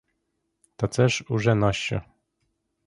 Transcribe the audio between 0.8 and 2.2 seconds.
це ж уже нащо?